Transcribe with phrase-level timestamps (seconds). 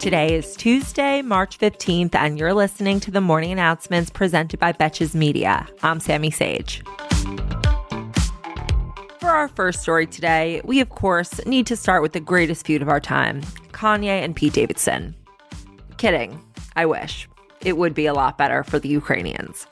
[0.00, 5.14] Today is Tuesday, March 15th, and you're listening to the morning announcements presented by Betches
[5.14, 5.68] Media.
[5.82, 6.82] I'm Sammy Sage.
[9.18, 12.80] For our first story today, we of course need to start with the greatest feud
[12.80, 13.42] of our time
[13.72, 15.14] Kanye and Pete Davidson.
[15.98, 16.42] Kidding.
[16.76, 17.28] I wish.
[17.60, 19.66] It would be a lot better for the Ukrainians.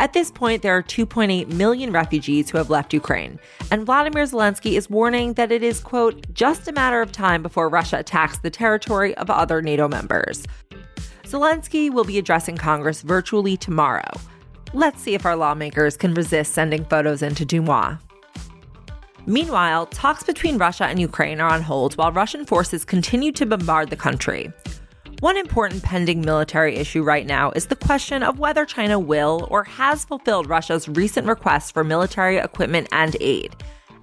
[0.00, 3.40] At this point, there are 2.8 million refugees who have left Ukraine,
[3.72, 7.68] and Vladimir Zelensky is warning that it is, quote, just a matter of time before
[7.68, 10.44] Russia attacks the territory of other NATO members.
[11.24, 14.08] Zelensky will be addressing Congress virtually tomorrow.
[14.72, 17.98] Let's see if our lawmakers can resist sending photos into Dumois.
[19.26, 23.90] Meanwhile, talks between Russia and Ukraine are on hold while Russian forces continue to bombard
[23.90, 24.52] the country.
[25.20, 29.64] One important pending military issue right now is the question of whether China will or
[29.64, 33.56] has fulfilled Russia's recent requests for military equipment and aid,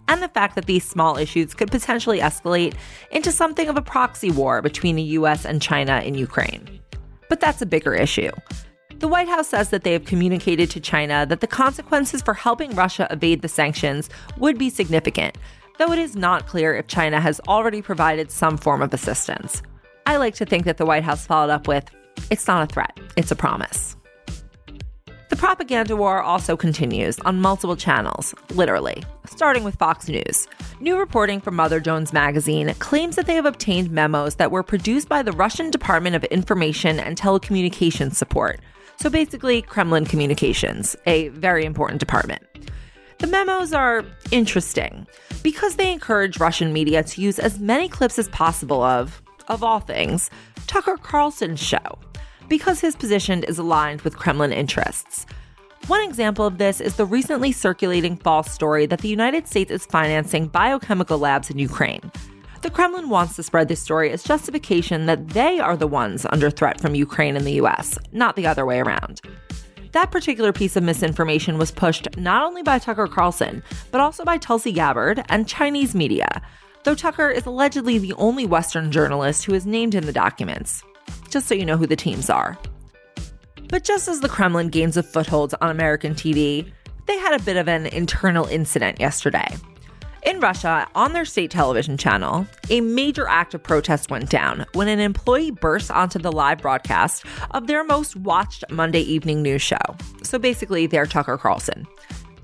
[0.09, 2.73] and the fact that these small issues could potentially escalate
[3.11, 6.81] into something of a proxy war between the US and China in Ukraine.
[7.29, 8.31] But that's a bigger issue.
[8.99, 12.75] The White House says that they have communicated to China that the consequences for helping
[12.75, 15.37] Russia evade the sanctions would be significant,
[15.77, 19.61] though it is not clear if China has already provided some form of assistance.
[20.07, 21.89] I like to think that the White House followed up with,
[22.29, 23.95] it's not a threat, it's a promise.
[25.29, 30.47] The propaganda war also continues on multiple channels, literally, starting with Fox News.
[30.79, 35.09] New reporting from Mother Jones magazine claims that they have obtained memos that were produced
[35.09, 38.59] by the Russian Department of Information and Telecommunications Support.
[38.97, 42.43] So basically, Kremlin Communications, a very important department.
[43.17, 45.07] The memos are interesting
[45.41, 49.79] because they encourage Russian media to use as many clips as possible of of all
[49.79, 50.29] things,
[50.67, 51.99] Tucker Carlson's show,
[52.47, 55.25] because his position is aligned with Kremlin interests.
[55.87, 59.85] One example of this is the recently circulating false story that the United States is
[59.85, 62.11] financing biochemical labs in Ukraine.
[62.63, 66.49] The Kremlin wants to spread this story as justification that they are the ones under
[66.49, 69.21] threat from Ukraine and the US, not the other way around.
[69.91, 73.61] That particular piece of misinformation was pushed not only by Tucker Carlson,
[73.91, 76.41] but also by Tulsi Gabbard and Chinese media,
[76.85, 80.83] though Tucker is allegedly the only Western journalist who is named in the documents.
[81.29, 82.57] Just so you know who the teams are.
[83.67, 86.71] But just as the Kremlin gains a foothold on American TV,
[87.07, 89.47] they had a bit of an internal incident yesterday.
[90.23, 94.87] In Russia, on their state television channel, a major act of protest went down when
[94.87, 99.77] an employee burst onto the live broadcast of their most watched Monday evening news show.
[100.23, 101.87] So basically, their Tucker Carlson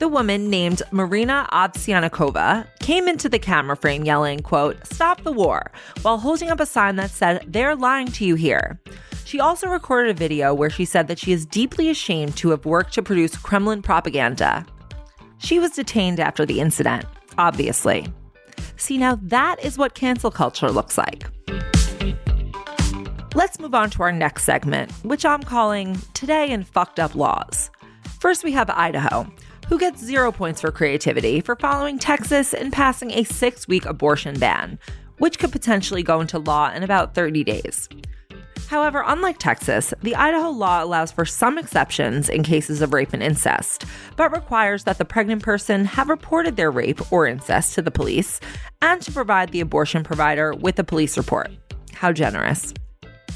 [0.01, 5.71] the woman named Marina Ovsyannikova came into the camera frame yelling, quote, stop the war,
[6.01, 8.81] while holding up a sign that said, they're lying to you here.
[9.25, 12.65] She also recorded a video where she said that she is deeply ashamed to have
[12.65, 14.65] worked to produce Kremlin propaganda.
[15.37, 17.05] She was detained after the incident,
[17.37, 18.11] obviously.
[18.77, 21.27] See, now that is what cancel culture looks like.
[23.35, 27.69] Let's move on to our next segment, which I'm calling Today in Fucked Up Laws.
[28.19, 29.31] First, we have Idaho,
[29.71, 34.37] who gets zero points for creativity for following Texas in passing a six week abortion
[34.37, 34.77] ban,
[35.19, 37.87] which could potentially go into law in about 30 days.
[38.67, 43.23] However, unlike Texas, the Idaho law allows for some exceptions in cases of rape and
[43.23, 43.85] incest,
[44.17, 48.41] but requires that the pregnant person have reported their rape or incest to the police
[48.81, 51.49] and to provide the abortion provider with a police report.
[51.93, 52.73] How generous.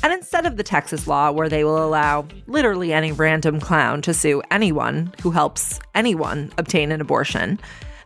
[0.06, 4.14] And instead of the Texas law, where they will allow literally any random clown to
[4.14, 7.60] sue anyone who helps anyone obtain an abortion,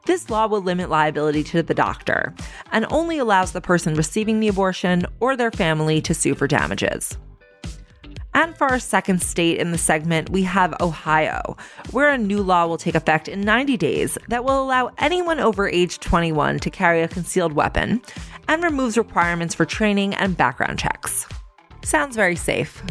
[0.06, 2.34] this law will limit liability to the doctor
[2.72, 7.18] and only allows the person receiving the abortion or their family to sue for damages.
[8.34, 11.58] And for our second state in the segment, we have Ohio,
[11.92, 15.68] where a new law will take effect in 90 days that will allow anyone over
[15.68, 18.02] age 21 to carry a concealed weapon
[18.48, 21.28] and removes requirements for training and background checks.
[21.84, 22.84] Sounds very safe.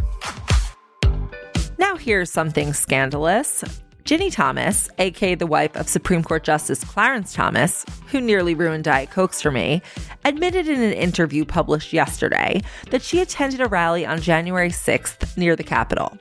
[1.78, 3.62] Now, here's something scandalous.
[4.04, 9.10] Ginny Thomas, aka the wife of Supreme Court Justice Clarence Thomas, who nearly ruined Diet
[9.10, 9.82] Cokes for me,
[10.24, 15.54] admitted in an interview published yesterday that she attended a rally on January 6th near
[15.54, 16.16] the Capitol.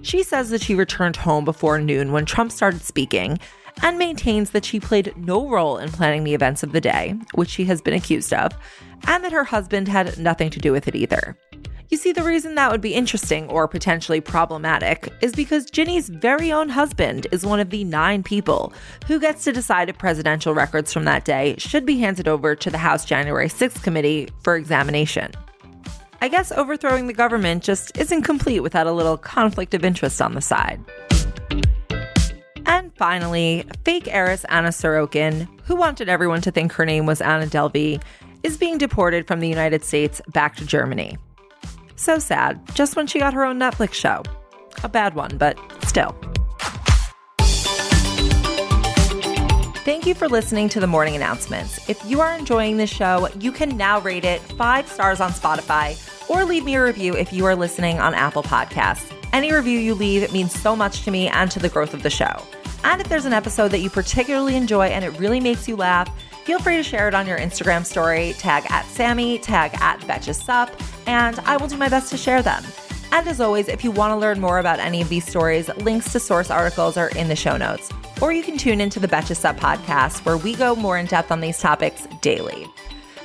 [0.00, 3.38] She says that she returned home before noon when Trump started speaking
[3.82, 7.50] and maintains that she played no role in planning the events of the day, which
[7.50, 8.52] she has been accused of,
[9.06, 11.36] and that her husband had nothing to do with it either.
[11.88, 16.50] You see, the reason that would be interesting or potentially problematic is because Ginny's very
[16.50, 18.72] own husband is one of the nine people
[19.06, 22.70] who gets to decide if presidential records from that day should be handed over to
[22.70, 25.30] the House January 6th committee for examination.
[26.20, 30.34] I guess overthrowing the government just isn't complete without a little conflict of interest on
[30.34, 30.84] the side.
[32.66, 37.46] And finally, fake heiress Anna Sorokin, who wanted everyone to think her name was Anna
[37.46, 38.02] Delvey,
[38.42, 41.16] is being deported from the United States back to Germany.
[41.96, 44.22] So sad, just when she got her own Netflix show.
[44.84, 46.14] A bad one, but still.
[49.86, 51.88] Thank you for listening to the morning announcements.
[51.88, 55.96] If you are enjoying this show, you can now rate it five stars on Spotify
[56.28, 59.12] or leave me a review if you are listening on Apple Podcasts.
[59.32, 62.10] Any review you leave means so much to me and to the growth of the
[62.10, 62.42] show.
[62.82, 66.10] And if there's an episode that you particularly enjoy and it really makes you laugh,
[66.44, 70.42] feel free to share it on your Instagram story, tag at Sammy, tag at Betches
[71.06, 72.64] and I will do my best to share them.
[73.12, 76.12] And as always, if you want to learn more about any of these stories, links
[76.12, 77.90] to source articles are in the show notes.
[78.20, 81.30] Or you can tune into the Betches Sup podcast, where we go more in depth
[81.30, 82.66] on these topics daily.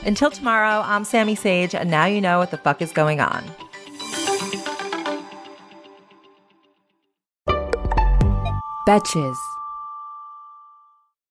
[0.05, 3.43] Until tomorrow, I'm Sammy Sage, and now you know what the fuck is going on.
[8.87, 9.37] Betches.